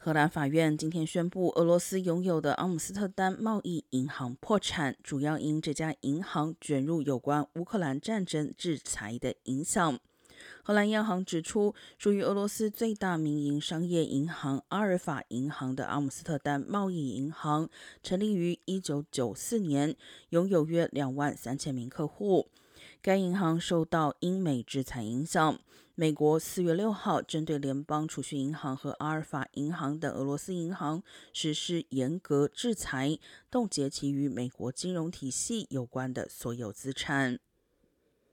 [0.00, 9.98] 荷兰法院今天宣布，俄罗斯拥有的阿姆斯特丹贸易银行破产，主要因这家银行卷入有关乌克兰战争制裁的影响。
[10.68, 17.70] 荷兰央行指出，属于俄罗斯最大民营商业银行阿尔法银行的阿姆斯特丹贸易银行
[18.02, 19.96] 成立于1994年，
[20.28, 22.50] 拥有约2万三千名客户。
[23.00, 25.58] 该银行受到英美制裁影响。
[25.94, 33.18] 美国4月6号针对联邦储蓄银行和阿尔法银行等俄罗斯银行实施严格制裁，
[33.50, 37.38] 冻结其与美国金融体系有关的所有资产。